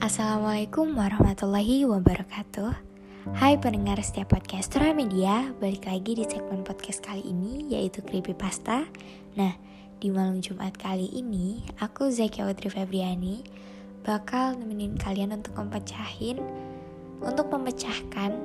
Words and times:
Assalamualaikum 0.00 0.96
warahmatullahi 0.96 1.84
wabarakatuh. 1.86 2.72
Hai 3.36 3.60
pendengar 3.60 4.00
setiap 4.00 4.32
podcast 4.32 4.72
Media 4.96 5.52
Balik 5.60 5.84
lagi 5.84 6.16
di 6.16 6.24
segmen 6.24 6.64
podcast 6.64 7.04
kali 7.04 7.20
ini 7.20 7.68
yaitu 7.68 8.00
Creepypasta 8.00 8.88
Nah, 9.36 9.52
di 10.00 10.08
malam 10.08 10.40
Jumat 10.40 10.72
kali 10.80 11.04
ini 11.12 11.60
Aku 11.84 12.08
Zakia 12.08 12.48
Audrey 12.48 12.72
Febriani 12.72 13.44
Bakal 14.08 14.56
nemenin 14.56 14.96
kalian 14.96 15.36
untuk 15.36 15.52
mempecahin 15.60 16.40
Untuk 17.20 17.52
memecahkan 17.52 18.40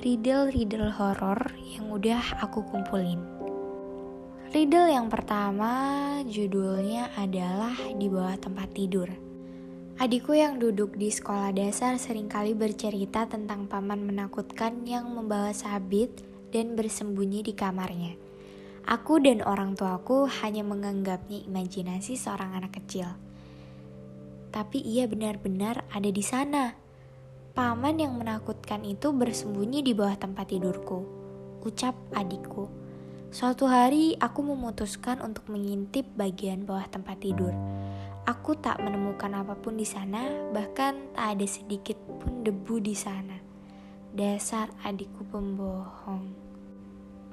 riddle-riddle 0.00 0.96
horor 0.96 1.52
yang 1.76 1.92
udah 1.92 2.40
aku 2.40 2.64
kumpulin 2.72 3.35
Riddle 4.56 4.88
yang 4.88 5.12
pertama 5.12 5.68
judulnya 6.24 7.12
adalah 7.12 7.76
Di 7.76 8.08
Bawah 8.08 8.40
Tempat 8.40 8.72
Tidur 8.72 9.04
Adikku 10.00 10.32
yang 10.32 10.56
duduk 10.56 10.96
di 10.96 11.12
sekolah 11.12 11.52
dasar 11.52 12.00
sering 12.00 12.24
kali 12.24 12.56
bercerita 12.56 13.28
tentang 13.28 13.68
paman 13.68 14.08
menakutkan 14.08 14.80
yang 14.88 15.12
membawa 15.12 15.52
sabit 15.52 16.24
dan 16.56 16.72
bersembunyi 16.72 17.44
di 17.44 17.52
kamarnya. 17.52 18.16
Aku 18.88 19.20
dan 19.20 19.44
orang 19.44 19.76
tuaku 19.76 20.24
hanya 20.40 20.64
menganggapnya 20.64 21.44
imajinasi 21.44 22.16
seorang 22.16 22.56
anak 22.56 22.80
kecil. 22.80 23.12
Tapi 24.56 24.80
ia 24.80 25.04
benar-benar 25.04 25.84
ada 25.92 26.08
di 26.08 26.24
sana. 26.24 26.72
Paman 27.52 28.00
yang 28.00 28.16
menakutkan 28.16 28.88
itu 28.88 29.12
bersembunyi 29.12 29.84
di 29.84 29.92
bawah 29.92 30.16
tempat 30.16 30.48
tidurku, 30.48 31.04
ucap 31.60 31.92
adikku. 32.16 32.85
Suatu 33.36 33.68
hari 33.68 34.16
aku 34.16 34.40
memutuskan 34.40 35.20
untuk 35.20 35.52
mengintip 35.52 36.08
bagian 36.16 36.64
bawah 36.64 36.88
tempat 36.88 37.20
tidur. 37.20 37.52
Aku 38.24 38.56
tak 38.56 38.80
menemukan 38.80 39.28
apa 39.36 39.52
pun 39.52 39.76
di 39.76 39.84
sana, 39.84 40.24
bahkan 40.56 41.12
tak 41.12 41.36
ada 41.36 41.44
sedikit 41.44 42.00
pun 42.16 42.40
debu 42.40 42.80
di 42.80 42.96
sana. 42.96 43.36
Dasar 44.16 44.72
adikku 44.80 45.28
pembohong. 45.28 46.32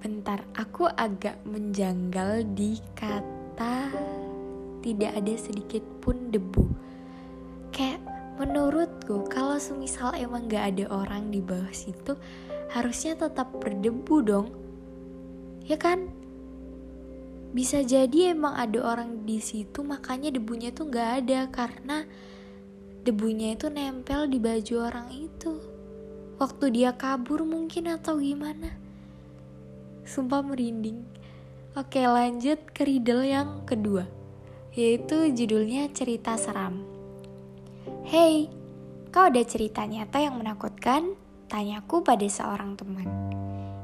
Bentar, 0.03 0.43
aku 0.59 0.91
agak 0.91 1.39
menjanggal 1.47 2.51
di 2.51 2.83
kata 2.99 3.87
tidak 4.83 5.15
ada 5.15 5.33
sedikit 5.39 5.87
pun 6.03 6.35
debu. 6.35 6.67
Kayak 7.71 8.03
menurutku 8.43 9.23
kalau 9.31 9.55
semisal 9.55 10.11
emang 10.19 10.51
gak 10.51 10.75
ada 10.75 10.91
orang 10.91 11.31
di 11.31 11.39
bawah 11.39 11.71
situ, 11.71 12.19
harusnya 12.75 13.15
tetap 13.15 13.55
berdebu 13.55 14.19
dong. 14.19 14.62
Ya 15.63 15.79
kan? 15.79 16.23
bisa 17.53 17.85
jadi 17.85 18.33
emang 18.33 18.57
ada 18.57 18.81
orang 18.81 19.29
di 19.29 19.37
situ 19.37 19.85
makanya 19.85 20.33
debunya 20.33 20.73
tuh 20.73 20.89
nggak 20.89 21.09
ada 21.21 21.39
karena 21.53 22.01
debunya 23.05 23.53
itu 23.53 23.69
nempel 23.69 24.25
di 24.25 24.41
baju 24.41 24.89
orang 24.89 25.07
itu. 25.13 25.61
Waktu 26.41 26.73
dia 26.73 26.97
kabur 26.97 27.45
mungkin 27.45 27.93
atau 27.93 28.17
gimana? 28.17 28.73
Sumpah 30.01 30.41
merinding. 30.41 31.05
Oke 31.77 32.01
lanjut 32.01 32.57
ke 32.73 32.89
riddle 32.89 33.21
yang 33.21 33.61
kedua 33.69 34.09
yaitu 34.73 35.29
judulnya 35.29 35.93
cerita 35.93 36.33
seram. 36.33 36.81
Hey 38.01 38.49
kau 39.13 39.29
ada 39.29 39.45
cerita 39.45 39.85
nyata 39.85 40.17
yang 40.17 40.41
menakutkan? 40.41 41.13
Tanyaku 41.53 42.01
pada 42.01 42.25
seorang 42.25 42.73
teman. 42.73 43.05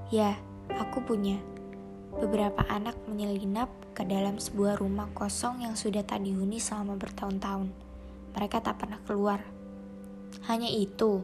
Ya 0.09 0.41
aku 0.73 1.05
punya 1.05 1.37
beberapa 2.17 2.65
anak 2.65 2.97
menyelinap 3.05 3.69
ke 3.93 4.01
dalam 4.01 4.41
sebuah 4.41 4.81
rumah 4.81 5.11
kosong 5.13 5.61
yang 5.61 5.77
sudah 5.77 6.01
tak 6.01 6.25
dihuni 6.25 6.57
selama 6.57 6.97
bertahun-tahun. 6.97 7.69
Mereka 8.33 8.65
tak 8.65 8.81
pernah 8.81 8.97
keluar. 9.05 9.45
Hanya 10.49 10.69
itu. 10.71 11.21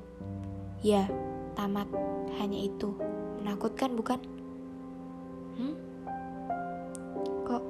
Ya, 0.86 1.10
tamat. 1.58 1.90
Hanya 2.38 2.62
itu. 2.62 2.94
Menakutkan 3.42 3.98
bukan? 3.98 4.20
Hmm? 5.58 5.76
Kok 7.48 7.64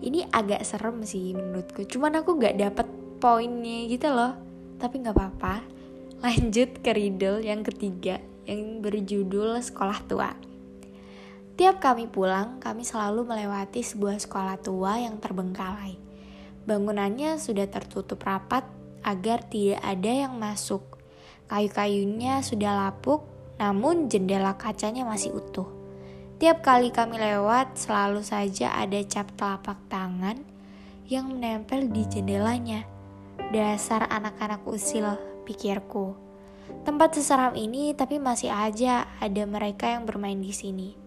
ini 0.00 0.24
agak 0.32 0.64
serem 0.64 1.04
sih 1.04 1.36
menurutku. 1.36 1.84
Cuman 1.84 2.18
aku 2.18 2.40
gak 2.40 2.56
dapet 2.56 2.88
poinnya 3.20 3.86
gitu 3.86 4.08
loh. 4.08 4.34
Tapi 4.80 5.04
gak 5.04 5.14
apa-apa. 5.14 5.62
Lanjut 6.24 6.80
ke 6.80 6.90
riddle 6.96 7.44
yang 7.44 7.60
ketiga 7.64 8.20
yang 8.48 8.80
berjudul 8.80 9.60
Sekolah 9.60 10.00
Tua. 10.08 10.49
Tiap 11.60 11.76
kami 11.76 12.08
pulang, 12.08 12.56
kami 12.56 12.88
selalu 12.88 13.28
melewati 13.28 13.84
sebuah 13.84 14.16
sekolah 14.16 14.64
tua 14.64 14.96
yang 14.96 15.20
terbengkalai. 15.20 16.00
Bangunannya 16.64 17.36
sudah 17.36 17.68
tertutup 17.68 18.16
rapat 18.24 18.64
agar 19.04 19.44
tidak 19.44 19.76
ada 19.84 20.08
yang 20.08 20.40
masuk. 20.40 20.80
Kayu-kayunya 21.52 22.40
sudah 22.40 22.72
lapuk, 22.72 23.28
namun 23.60 24.08
jendela 24.08 24.56
kacanya 24.56 25.04
masih 25.04 25.36
utuh. 25.36 25.68
Tiap 26.40 26.64
kali 26.64 26.88
kami 26.88 27.20
lewat, 27.20 27.76
selalu 27.76 28.24
saja 28.24 28.72
ada 28.72 28.96
cap 29.04 29.28
telapak 29.36 29.76
tangan 29.92 30.40
yang 31.12 31.28
menempel 31.28 31.92
di 31.92 32.08
jendelanya. 32.08 32.88
Dasar 33.52 34.08
anak-anak 34.08 34.64
usil, 34.64 35.12
pikirku. 35.44 36.16
Tempat 36.88 37.20
seseram 37.20 37.52
ini, 37.52 37.92
tapi 37.92 38.16
masih 38.16 38.48
aja 38.48 39.04
ada 39.20 39.44
mereka 39.44 39.92
yang 39.92 40.08
bermain 40.08 40.40
di 40.40 40.56
sini. 40.56 40.99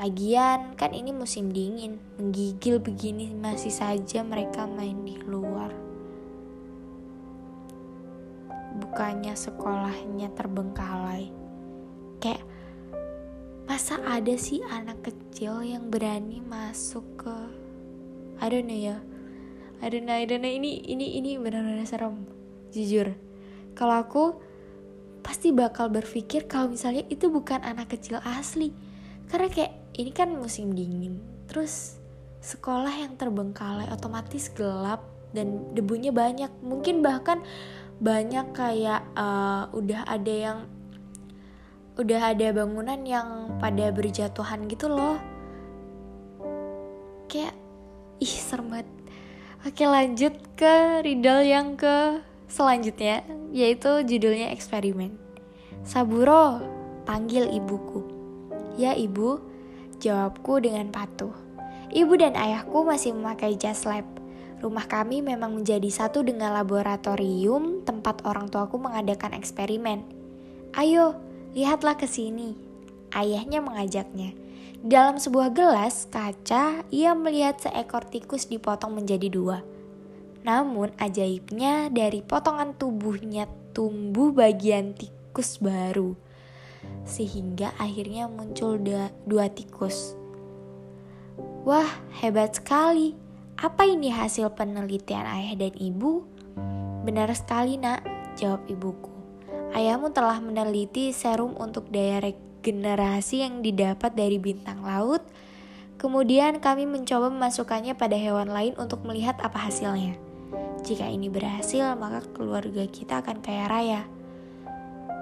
Lagian 0.00 0.72
kan 0.80 0.96
ini 0.96 1.12
musim 1.12 1.52
dingin, 1.52 2.00
menggigil 2.16 2.80
begini 2.80 3.36
masih 3.36 3.68
saja 3.68 4.24
mereka 4.24 4.64
main 4.64 4.96
di 5.04 5.20
luar. 5.28 5.68
Bukannya 8.80 9.36
sekolahnya 9.36 10.32
terbengkalai. 10.32 11.28
Kayak 12.16 12.40
masa 13.68 14.00
ada 14.08 14.32
sih 14.40 14.64
anak 14.72 15.04
kecil 15.04 15.60
yang 15.60 15.92
berani 15.92 16.40
masuk 16.48 17.04
ke 17.20 17.36
I 18.40 18.48
don't 18.48 18.72
know 18.72 18.80
ya. 18.80 19.04
I 19.84 19.92
don't 19.92 20.08
know, 20.08 20.16
I 20.16 20.24
don't 20.24 20.40
know. 20.40 20.48
Ini 20.48 20.80
ini 20.88 21.20
ini 21.20 21.36
benar-benar 21.36 21.84
serem. 21.84 22.24
Jujur. 22.72 23.12
Kalau 23.76 24.00
aku 24.00 24.24
pasti 25.20 25.52
bakal 25.52 25.92
berpikir 25.92 26.48
kalau 26.48 26.72
misalnya 26.72 27.04
itu 27.12 27.28
bukan 27.28 27.60
anak 27.60 27.92
kecil 27.92 28.16
asli. 28.24 28.72
Karena 29.30 29.46
kayak 29.46 29.72
ini 29.94 30.10
kan 30.10 30.34
musim 30.34 30.74
dingin. 30.74 31.22
Terus 31.46 31.94
sekolah 32.42 32.90
yang 32.90 33.14
terbengkalai 33.14 33.86
otomatis 33.94 34.50
gelap 34.50 35.06
dan 35.30 35.70
debunya 35.72 36.10
banyak. 36.10 36.50
Mungkin 36.66 37.00
bahkan 37.00 37.38
banyak 38.02 38.50
kayak 38.50 39.06
uh, 39.14 39.70
udah 39.70 40.02
ada 40.10 40.34
yang 40.34 40.58
udah 41.94 42.34
ada 42.34 42.50
bangunan 42.50 43.00
yang 43.06 43.54
pada 43.62 43.94
berjatuhan 43.94 44.66
gitu 44.66 44.90
loh. 44.90 45.22
Kayak 47.30 47.54
ih 48.18 48.34
serem 48.34 48.66
banget. 48.66 48.90
Oke 49.62 49.84
lanjut 49.86 50.34
ke 50.58 51.06
riddle 51.06 51.46
yang 51.46 51.78
ke 51.78 52.18
selanjutnya 52.50 53.22
yaitu 53.54 54.02
judulnya 54.02 54.50
eksperimen. 54.50 55.14
Saburo 55.86 56.64
panggil 57.06 57.46
ibuku 57.52 58.19
ya 58.78 58.94
ibu 58.94 59.50
Jawabku 60.00 60.64
dengan 60.64 60.88
patuh. 60.88 61.36
Ibu 61.92 62.16
dan 62.16 62.32
ayahku 62.32 62.88
masih 62.88 63.12
memakai 63.12 63.52
jas 63.60 63.84
lab. 63.84 64.08
Rumah 64.64 64.88
kami 64.88 65.20
memang 65.20 65.60
menjadi 65.60 65.92
satu 65.92 66.24
dengan 66.24 66.56
laboratorium 66.56 67.84
tempat 67.84 68.24
orang 68.24 68.48
tuaku 68.48 68.80
mengadakan 68.80 69.36
eksperimen. 69.36 70.00
Ayo, 70.72 71.20
lihatlah 71.52 72.00
ke 72.00 72.08
sini. 72.08 72.56
Ayahnya 73.12 73.60
mengajaknya. 73.60 74.32
Di 74.80 74.88
dalam 74.88 75.20
sebuah 75.20 75.52
gelas 75.52 76.08
kaca, 76.08 76.80
ia 76.88 77.12
melihat 77.12 77.60
seekor 77.60 78.08
tikus 78.08 78.48
dipotong 78.48 78.96
menjadi 78.96 79.28
dua. 79.28 79.60
Namun 80.48 80.96
ajaibnya 80.96 81.92
dari 81.92 82.24
potongan 82.24 82.72
tubuhnya 82.72 83.44
tumbuh 83.76 84.32
bagian 84.32 84.96
tikus 84.96 85.60
baru 85.60 86.29
sehingga 87.04 87.72
akhirnya 87.76 88.26
muncul 88.30 88.80
dua, 89.26 89.46
tikus. 89.52 90.14
Wah, 91.64 91.88
hebat 92.24 92.56
sekali. 92.56 93.16
Apa 93.60 93.84
ini 93.84 94.08
hasil 94.08 94.56
penelitian 94.56 95.28
ayah 95.28 95.52
dan 95.56 95.74
ibu? 95.76 96.24
Benar 97.04 97.28
sekali, 97.36 97.76
Nak, 97.76 98.04
jawab 98.40 98.64
ibuku. 98.68 99.12
Ayahmu 99.70 100.10
telah 100.10 100.40
meneliti 100.40 101.12
serum 101.12 101.54
untuk 101.60 101.92
daya 101.92 102.24
regenerasi 102.24 103.44
yang 103.44 103.62
didapat 103.62 104.16
dari 104.16 104.40
bintang 104.40 104.82
laut. 104.82 105.22
Kemudian 106.00 106.64
kami 106.64 106.88
mencoba 106.88 107.28
memasukkannya 107.28 107.92
pada 107.92 108.16
hewan 108.16 108.48
lain 108.48 108.72
untuk 108.80 109.04
melihat 109.04 109.36
apa 109.44 109.68
hasilnya. 109.68 110.16
Jika 110.80 111.04
ini 111.04 111.28
berhasil, 111.28 111.92
maka 112.00 112.24
keluarga 112.32 112.88
kita 112.88 113.20
akan 113.20 113.44
kaya 113.44 113.68
raya. 113.68 114.02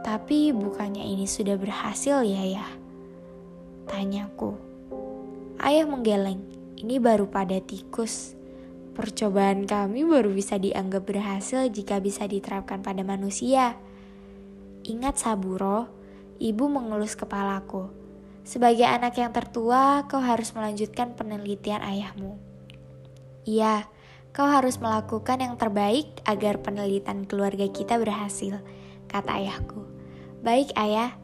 Tapi 0.08 0.56
bukannya 0.56 1.04
ini 1.04 1.28
sudah 1.28 1.60
berhasil 1.60 2.24
ya 2.24 2.40
ya? 2.40 2.64
Tanyaku. 3.84 4.56
Ayah 5.60 5.84
menggeleng. 5.84 6.48
Ini 6.80 6.96
baru 6.96 7.28
pada 7.28 7.60
tikus. 7.60 8.32
Percobaan 8.96 9.68
kami 9.68 10.08
baru 10.08 10.32
bisa 10.32 10.56
dianggap 10.56 11.04
berhasil 11.04 11.68
jika 11.68 12.00
bisa 12.00 12.24
diterapkan 12.24 12.80
pada 12.80 13.04
manusia. 13.04 13.76
Ingat 14.88 15.20
Saburo, 15.20 15.92
ibu 16.40 16.72
mengelus 16.72 17.12
kepalaku. 17.12 17.92
Sebagai 18.48 18.88
anak 18.88 19.12
yang 19.20 19.36
tertua, 19.36 20.08
kau 20.08 20.24
harus 20.24 20.56
melanjutkan 20.56 21.12
penelitian 21.20 21.84
ayahmu. 21.84 22.40
Iya, 23.44 23.84
kau 24.32 24.48
harus 24.48 24.80
melakukan 24.80 25.44
yang 25.44 25.60
terbaik 25.60 26.24
agar 26.24 26.64
penelitian 26.64 27.28
keluarga 27.28 27.68
kita 27.68 28.00
berhasil, 28.00 28.56
kata 29.04 29.36
ayahku. 29.36 29.97
Baik 30.38 30.70
ayah, 30.78 31.18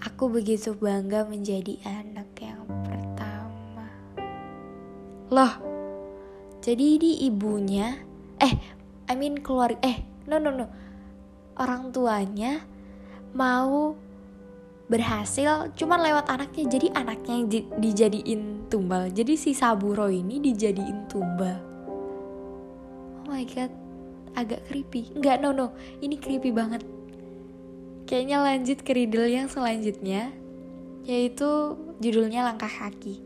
aku 0.00 0.32
begitu 0.32 0.72
bangga 0.72 1.28
menjadi 1.28 1.76
anak 1.84 2.32
yang 2.40 2.64
pertama. 2.64 3.88
Loh, 5.28 5.52
jadi 6.64 6.96
ini 6.96 7.28
ibunya, 7.28 8.00
eh, 8.40 8.56
I 9.04 9.14
mean 9.20 9.44
keluarga, 9.44 9.76
eh, 9.84 10.00
no 10.24 10.40
no 10.40 10.48
no, 10.48 10.66
orang 11.60 11.92
tuanya 11.92 12.64
mau 13.36 13.92
berhasil 14.88 15.68
cuman 15.76 16.00
lewat 16.00 16.32
anaknya. 16.32 16.64
Jadi 16.80 16.88
anaknya 16.96 17.34
yang 17.36 17.48
di, 17.52 17.60
dijadiin 17.68 18.72
tumbal. 18.72 19.12
Jadi 19.12 19.36
si 19.36 19.52
Saburo 19.52 20.08
ini 20.08 20.40
dijadiin 20.40 21.04
tumbal. 21.12 21.60
Oh 23.20 23.28
my 23.28 23.44
god 23.44 23.72
agak 24.32 24.64
creepy. 24.72 25.12
Nggak 25.20 25.44
no 25.44 25.52
no. 25.52 25.66
Ini 26.00 26.16
creepy 26.16 26.48
banget 26.48 26.93
kayaknya 28.04 28.40
lanjut 28.40 28.80
ke 28.80 28.92
riddle 28.96 29.28
yang 29.28 29.48
selanjutnya 29.48 30.32
yaitu 31.04 31.76
judulnya 32.00 32.44
langkah 32.46 32.70
kaki 32.70 33.20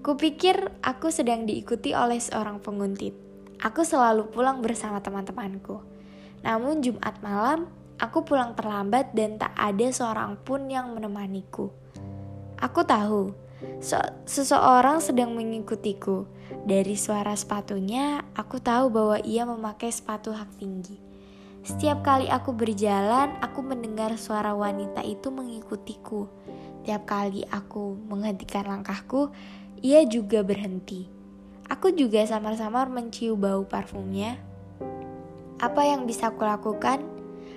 kupikir 0.00 0.72
aku 0.80 1.12
sedang 1.12 1.44
diikuti 1.44 1.92
oleh 1.92 2.20
seorang 2.20 2.62
penguntit 2.62 3.12
aku 3.60 3.84
selalu 3.84 4.28
pulang 4.32 4.64
bersama 4.64 5.02
teman-temanku 5.02 5.82
namun 6.44 6.84
Jumat 6.84 7.18
malam 7.24 7.66
Aku 7.96 8.28
pulang 8.28 8.52
terlambat 8.52 9.16
dan 9.16 9.40
tak 9.40 9.56
ada 9.56 9.88
seorang 9.88 10.36
pun 10.44 10.68
yang 10.68 10.92
menemaniku. 10.92 11.72
Aku 12.60 12.84
tahu, 12.84 13.32
seseorang 14.28 15.00
sedang 15.00 15.32
mengikutiku. 15.32 16.28
Dari 16.68 16.92
suara 16.92 17.32
sepatunya, 17.32 18.20
aku 18.36 18.60
tahu 18.60 18.92
bahwa 18.92 19.16
ia 19.24 19.48
memakai 19.48 19.88
sepatu 19.88 20.36
hak 20.36 20.60
tinggi. 20.60 21.05
Setiap 21.66 22.06
kali 22.06 22.30
aku 22.30 22.54
berjalan, 22.54 23.34
aku 23.42 23.58
mendengar 23.58 24.14
suara 24.14 24.54
wanita 24.54 25.02
itu 25.02 25.34
mengikutiku. 25.34 26.30
Tiap 26.86 27.02
kali 27.02 27.42
aku 27.50 27.98
menghentikan 28.06 28.70
langkahku, 28.70 29.34
ia 29.82 30.06
juga 30.06 30.46
berhenti. 30.46 31.10
Aku 31.66 31.90
juga 31.90 32.22
samar-samar 32.22 32.86
mencium 32.86 33.42
bau 33.42 33.66
parfumnya. 33.66 34.38
Apa 35.58 35.90
yang 35.90 36.06
bisa 36.06 36.30
aku 36.30 36.46
lakukan? 36.46 37.16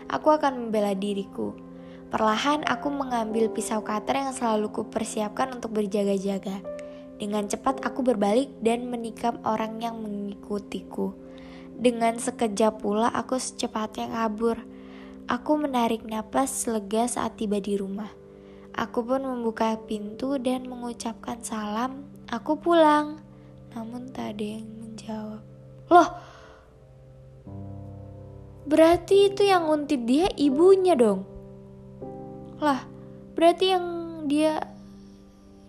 aku 0.10 0.34
akan 0.34 0.68
membela 0.68 0.98
diriku. 0.98 1.54
Perlahan 2.10 2.66
aku 2.66 2.90
mengambil 2.90 3.54
pisau 3.54 3.86
cutter 3.86 4.18
yang 4.18 4.34
selalu 4.34 4.74
kupersiapkan 4.74 5.54
untuk 5.54 5.78
berjaga-jaga. 5.78 6.58
Dengan 7.22 7.46
cepat 7.46 7.86
aku 7.86 8.02
berbalik 8.02 8.50
dan 8.66 8.90
menikam 8.90 9.38
orang 9.46 9.78
yang 9.78 10.02
mengikutiku. 10.02 11.14
Dengan 11.80 12.20
sekejap 12.20 12.84
pula 12.84 13.08
aku 13.08 13.40
secepatnya 13.40 14.12
kabur. 14.12 14.60
Aku 15.31 15.56
menarik 15.56 16.04
napas 16.04 16.68
lega 16.68 17.08
saat 17.08 17.40
tiba 17.40 17.64
di 17.64 17.80
rumah. 17.80 18.12
Aku 18.76 19.00
pun 19.02 19.24
membuka 19.24 19.80
pintu 19.88 20.36
dan 20.36 20.68
mengucapkan 20.68 21.40
salam. 21.40 22.04
Aku 22.28 22.60
pulang. 22.60 23.24
Namun 23.72 24.12
tak 24.12 24.36
ada 24.36 24.46
yang 24.60 24.68
menjawab. 24.76 25.42
Loh, 25.88 26.10
Berarti 28.70 29.34
itu 29.34 29.50
yang 29.50 29.66
nguntit 29.66 30.06
dia 30.06 30.30
ibunya 30.38 30.94
dong. 30.94 31.26
Lah, 32.62 32.86
berarti 33.34 33.74
yang 33.74 33.86
dia 34.30 34.62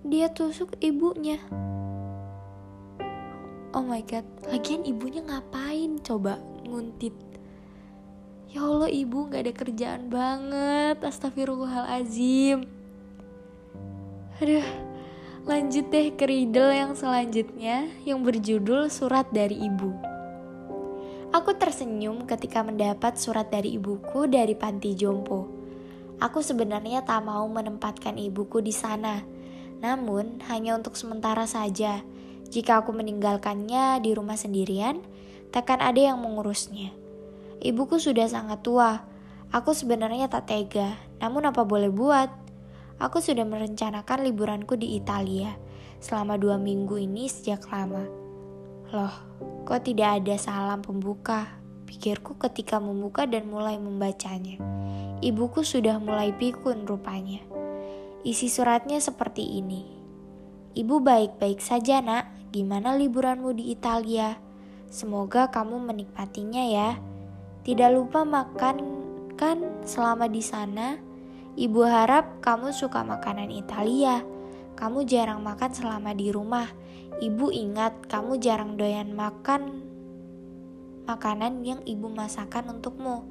dia 0.04 0.28
tusuk 0.28 0.76
ibunya. 0.84 1.40
Oh 3.70 3.86
my 3.86 4.02
god, 4.02 4.26
lagian 4.50 4.82
ibunya 4.82 5.22
ngapain 5.22 6.02
coba 6.02 6.42
nguntit? 6.66 7.14
Ya 8.50 8.66
Allah 8.66 8.90
ibu 8.90 9.30
gak 9.30 9.46
ada 9.46 9.54
kerjaan 9.54 10.10
banget 10.10 10.98
Astagfirullahalazim 11.06 12.66
Aduh 14.42 14.66
Lanjut 15.46 15.86
deh 15.86 16.10
ke 16.18 16.26
riddle 16.26 16.74
yang 16.74 16.98
selanjutnya 16.98 17.86
Yang 18.02 18.18
berjudul 18.26 18.90
surat 18.90 19.30
dari 19.30 19.54
ibu 19.54 20.10
Aku 21.30 21.54
tersenyum 21.54 22.26
ketika 22.26 22.66
mendapat 22.66 23.14
surat 23.14 23.46
dari 23.54 23.78
ibuku 23.78 24.26
dari 24.26 24.58
panti 24.58 24.98
jompo. 24.98 25.46
Aku 26.18 26.42
sebenarnya 26.42 27.06
tak 27.06 27.22
mau 27.22 27.46
menempatkan 27.46 28.18
ibuku 28.18 28.58
di 28.58 28.74
sana, 28.74 29.22
namun 29.78 30.42
hanya 30.50 30.74
untuk 30.74 30.98
sementara 30.98 31.46
saja. 31.46 32.02
Jika 32.50 32.82
aku 32.82 32.90
meninggalkannya 32.90 34.02
di 34.02 34.10
rumah 34.10 34.34
sendirian, 34.34 34.98
takkan 35.54 35.78
ada 35.78 35.98
yang 35.98 36.18
mengurusnya. 36.18 36.90
Ibuku 37.62 38.02
sudah 38.02 38.26
sangat 38.26 38.66
tua. 38.66 39.06
Aku 39.54 39.70
sebenarnya 39.74 40.26
tak 40.26 40.50
tega, 40.50 40.98
namun 41.22 41.46
apa 41.46 41.62
boleh 41.62 41.90
buat? 41.90 42.30
Aku 42.98 43.22
sudah 43.22 43.46
merencanakan 43.46 44.26
liburanku 44.26 44.74
di 44.74 44.98
Italia 44.98 45.54
selama 46.02 46.36
dua 46.36 46.58
minggu 46.58 46.98
ini 46.98 47.30
sejak 47.30 47.70
lama. 47.70 48.02
Loh, 48.90 49.14
kok 49.62 49.86
tidak 49.86 50.22
ada 50.22 50.34
salam 50.34 50.82
pembuka? 50.82 51.60
Pikirku 51.86 52.38
ketika 52.38 52.82
membuka 52.82 53.26
dan 53.26 53.46
mulai 53.46 53.78
membacanya. 53.78 54.58
Ibuku 55.20 55.62
sudah 55.62 56.00
mulai 56.00 56.34
pikun 56.34 56.88
rupanya. 56.88 57.42
Isi 58.24 58.48
suratnya 58.48 58.98
seperti 58.98 59.60
ini. 59.60 59.84
Ibu 60.72 61.02
baik-baik 61.02 61.58
saja 61.60 61.98
nak, 62.00 62.30
gimana 62.50 62.98
liburanmu 62.98 63.54
di 63.54 63.70
Italia? 63.74 64.38
Semoga 64.90 65.50
kamu 65.50 65.80
menikmatinya 65.80 66.66
ya. 66.66 66.90
Tidak 67.62 67.90
lupa 67.94 68.26
makan 68.26 68.76
kan 69.38 69.86
selama 69.86 70.26
di 70.26 70.42
sana. 70.42 70.98
Ibu 71.54 71.80
harap 71.86 72.42
kamu 72.42 72.74
suka 72.74 73.02
makanan 73.06 73.50
Italia. 73.54 74.22
Kamu 74.74 75.06
jarang 75.06 75.42
makan 75.42 75.70
selama 75.74 76.14
di 76.14 76.32
rumah 76.32 76.66
Ibu 77.20 77.52
ingat 77.52 78.08
kamu 78.08 78.40
jarang 78.40 78.80
doyan 78.80 79.12
makan 79.12 79.84
makanan 81.04 81.60
yang 81.68 81.84
ibu 81.84 82.08
masakan 82.08 82.80
untukmu. 82.80 83.28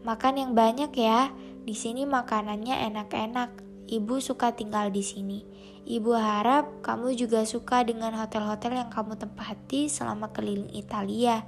Makan 0.00 0.40
yang 0.40 0.52
banyak 0.56 0.88
ya. 0.96 1.28
Di 1.68 1.76
sini 1.76 2.08
makanannya 2.08 2.88
enak-enak. 2.88 3.50
Ibu 3.92 4.24
suka 4.24 4.56
tinggal 4.56 4.88
di 4.88 5.04
sini. 5.04 5.44
Ibu 5.84 6.16
harap 6.16 6.80
kamu 6.80 7.12
juga 7.12 7.44
suka 7.44 7.84
dengan 7.84 8.16
hotel-hotel 8.16 8.80
yang 8.80 8.88
kamu 8.88 9.20
tempati 9.20 9.92
selama 9.92 10.32
keliling 10.32 10.72
Italia. 10.72 11.44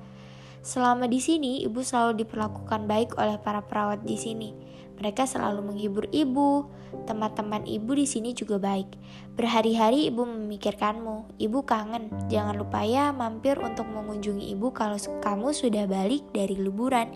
Selama 0.60 1.08
di 1.08 1.24
sini, 1.24 1.64
ibu 1.64 1.80
selalu 1.80 2.20
diperlakukan 2.20 2.84
baik 2.84 3.16
oleh 3.16 3.40
para 3.40 3.64
perawat 3.64 4.04
di 4.04 4.20
sini. 4.20 4.52
Mereka 5.00 5.24
selalu 5.24 5.72
menghibur 5.72 6.04
ibu. 6.12 6.68
Teman-teman 7.08 7.64
ibu 7.64 7.96
di 7.96 8.04
sini 8.04 8.36
juga 8.36 8.60
baik. 8.60 8.92
Berhari-hari 9.40 10.12
ibu 10.12 10.28
memikirkanmu. 10.28 11.40
Ibu 11.40 11.64
kangen. 11.64 12.12
Jangan 12.28 12.60
lupa 12.60 12.84
ya 12.84 13.08
mampir 13.08 13.56
untuk 13.56 13.88
mengunjungi 13.88 14.52
ibu 14.52 14.68
kalau 14.76 15.00
kamu 15.00 15.56
sudah 15.56 15.88
balik 15.88 16.28
dari 16.36 16.60
liburan. 16.60 17.08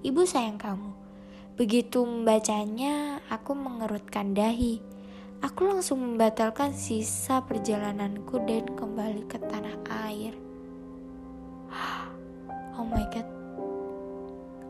Ibu 0.00 0.24
sayang 0.24 0.56
kamu. 0.56 1.01
Begitu 1.52 2.00
membacanya, 2.08 3.20
aku 3.28 3.52
mengerutkan 3.52 4.32
dahi. 4.32 4.80
Aku 5.44 5.68
langsung 5.68 6.00
membatalkan 6.00 6.72
sisa 6.72 7.44
perjalananku 7.44 8.40
dan 8.48 8.64
kembali 8.72 9.28
ke 9.28 9.36
tanah 9.36 9.76
air. 10.08 10.32
Oh 12.72 12.88
my 12.88 13.04
god, 13.12 13.28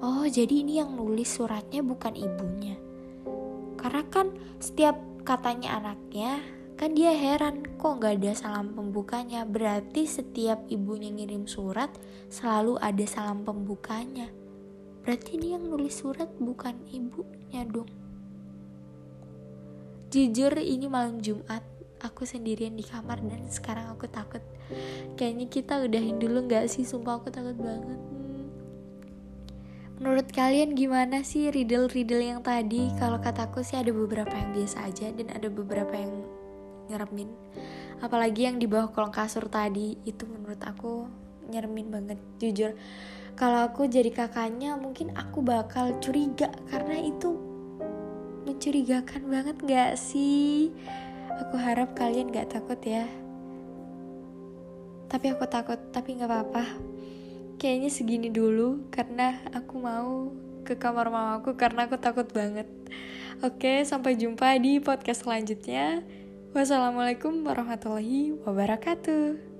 Oh, 0.03 0.27
jadi 0.27 0.67
ini 0.67 0.83
yang 0.83 0.99
nulis 0.99 1.39
suratnya 1.39 1.79
bukan 1.87 2.19
ibunya. 2.19 2.75
Karena 3.79 4.03
kan 4.11 4.35
setiap 4.59 4.99
katanya 5.23 5.79
anaknya, 5.79 6.43
kan 6.75 6.99
dia 6.99 7.15
heran 7.15 7.62
kok 7.79 8.03
nggak 8.03 8.19
ada 8.19 8.35
salam 8.35 8.75
pembukanya. 8.75 9.47
Berarti 9.47 10.03
setiap 10.11 10.67
ibunya 10.67 11.15
ngirim 11.15 11.47
surat 11.47 11.95
selalu 12.27 12.83
ada 12.83 13.07
salam 13.07 13.47
pembukanya. 13.47 14.41
Berarti 15.02 15.38
ini 15.38 15.54
yang 15.59 15.66
nulis 15.66 15.99
surat 15.99 16.30
bukan 16.38 16.78
ibunya 16.90 17.66
dong. 17.66 17.90
Jujur 20.12 20.54
ini 20.61 20.87
malam 20.87 21.18
Jumat, 21.18 21.64
aku 21.99 22.23
sendirian 22.23 22.76
di 22.76 22.85
kamar 22.85 23.18
dan 23.25 23.49
sekarang 23.50 23.90
aku 23.90 24.06
takut. 24.06 24.44
Kayaknya 25.18 25.47
kita 25.50 25.75
udahin 25.82 26.23
dulu 26.23 26.47
nggak 26.47 26.71
sih? 26.71 26.87
Sumpah 26.87 27.18
aku 27.18 27.32
takut 27.32 27.56
banget. 27.59 28.00
Menurut 30.02 30.28
kalian 30.35 30.75
gimana 30.75 31.23
sih 31.23 31.50
riddle-riddle 31.50 32.23
yang 32.23 32.40
tadi? 32.42 32.90
Kalau 32.99 33.23
kataku 33.23 33.62
sih 33.62 33.78
ada 33.78 33.94
beberapa 33.94 34.35
yang 34.35 34.50
biasa 34.50 34.90
aja 34.90 35.11
dan 35.14 35.30
ada 35.30 35.47
beberapa 35.47 35.94
yang 35.94 36.12
nyeremin. 36.92 37.30
apalagi 38.02 38.50
yang 38.50 38.59
di 38.59 38.66
bawah 38.66 38.90
kolong 38.90 39.14
kasur 39.14 39.47
tadi 39.47 39.94
itu 40.02 40.26
menurut 40.26 40.59
aku 40.66 41.06
nyeremin 41.47 41.87
banget 41.87 42.18
jujur 42.42 42.75
kalau 43.33 43.67
aku 43.67 43.89
jadi 43.89 44.12
kakaknya 44.12 44.77
mungkin 44.77 45.12
aku 45.17 45.41
bakal 45.41 45.97
curiga. 45.99 46.53
Karena 46.69 47.01
itu 47.01 47.37
mencurigakan 48.45 49.23
banget 49.29 49.57
gak 49.65 49.93
sih? 49.97 50.71
Aku 51.47 51.57
harap 51.57 51.97
kalian 51.97 52.31
gak 52.31 52.53
takut 52.53 52.79
ya. 52.85 53.09
Tapi 55.09 55.27
aku 55.33 55.45
takut 55.49 55.81
tapi 55.93 56.21
gak 56.21 56.29
apa-apa. 56.29 56.65
Kayaknya 57.57 57.91
segini 57.93 58.29
dulu 58.29 58.91
karena 58.91 59.39
aku 59.55 59.75
mau 59.79 60.33
ke 60.62 60.79
kamar 60.79 61.11
mamaku 61.11 61.55
karena 61.59 61.87
aku 61.87 61.99
takut 61.99 62.27
banget. 62.31 62.67
Oke 63.43 63.83
sampai 63.83 64.15
jumpa 64.15 64.55
di 64.62 64.79
podcast 64.79 65.27
selanjutnya. 65.27 66.05
Wassalamualaikum 66.53 67.43
warahmatullahi 67.43 68.37
wabarakatuh. 68.45 69.51